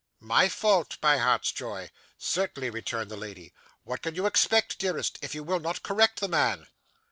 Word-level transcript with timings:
'My 0.19 0.49
fault, 0.49 0.97
my 1.03 1.17
heart's 1.19 1.51
joy?' 1.51 1.91
'Certainly,' 2.17 2.71
returned 2.71 3.11
the 3.11 3.15
lady; 3.17 3.53
'what 3.83 4.01
can 4.01 4.15
you 4.15 4.25
expect, 4.25 4.79
dearest, 4.79 5.19
if 5.21 5.35
you 5.35 5.43
will 5.43 5.59
not 5.59 5.83
correct 5.83 6.21
the 6.21 6.27
man? 6.27 6.65